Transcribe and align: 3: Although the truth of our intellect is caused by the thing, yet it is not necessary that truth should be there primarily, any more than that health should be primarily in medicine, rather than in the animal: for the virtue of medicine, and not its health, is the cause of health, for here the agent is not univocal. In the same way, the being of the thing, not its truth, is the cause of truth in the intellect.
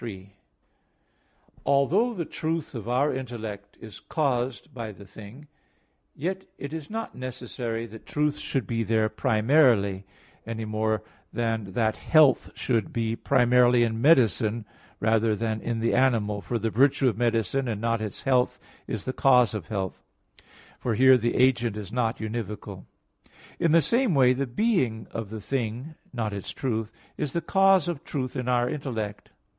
3: 0.01 0.33
Although 1.63 2.15
the 2.15 2.25
truth 2.25 2.73
of 2.73 2.89
our 2.89 3.13
intellect 3.13 3.77
is 3.79 3.99
caused 3.99 4.73
by 4.73 4.91
the 4.91 5.05
thing, 5.05 5.47
yet 6.15 6.45
it 6.57 6.73
is 6.73 6.89
not 6.89 7.13
necessary 7.13 7.85
that 7.85 8.07
truth 8.07 8.39
should 8.39 8.65
be 8.65 8.81
there 8.81 9.09
primarily, 9.09 10.03
any 10.43 10.65
more 10.65 11.03
than 11.31 11.73
that 11.73 11.97
health 11.97 12.49
should 12.55 12.91
be 12.91 13.15
primarily 13.15 13.83
in 13.83 14.01
medicine, 14.01 14.65
rather 14.99 15.35
than 15.35 15.61
in 15.61 15.81
the 15.81 15.93
animal: 15.93 16.41
for 16.41 16.57
the 16.57 16.71
virtue 16.71 17.07
of 17.07 17.15
medicine, 17.15 17.67
and 17.67 17.79
not 17.79 18.01
its 18.01 18.23
health, 18.23 18.57
is 18.87 19.05
the 19.05 19.13
cause 19.13 19.53
of 19.53 19.67
health, 19.67 20.03
for 20.79 20.95
here 20.95 21.15
the 21.15 21.35
agent 21.35 21.77
is 21.77 21.91
not 21.91 22.17
univocal. 22.17 22.85
In 23.59 23.71
the 23.71 23.83
same 23.83 24.15
way, 24.15 24.33
the 24.33 24.47
being 24.47 25.05
of 25.11 25.29
the 25.29 25.39
thing, 25.41 25.93
not 26.11 26.33
its 26.33 26.49
truth, 26.49 26.91
is 27.17 27.33
the 27.33 27.41
cause 27.41 27.87
of 27.87 28.03
truth 28.03 28.35
in 28.35 28.47
the 28.47 28.67
intellect. 28.67 29.29